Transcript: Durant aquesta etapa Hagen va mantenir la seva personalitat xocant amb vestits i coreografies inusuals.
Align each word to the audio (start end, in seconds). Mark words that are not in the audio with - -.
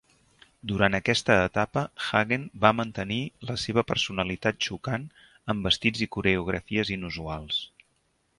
Durant 0.69 0.97
aquesta 0.99 1.33
etapa 1.49 1.83
Hagen 2.05 2.47
va 2.63 2.71
mantenir 2.77 3.19
la 3.51 3.59
seva 3.65 3.85
personalitat 3.91 4.65
xocant 4.69 5.07
amb 5.55 5.71
vestits 5.71 6.05
i 6.07 6.09
coreografies 6.17 6.93
inusuals. 6.99 7.63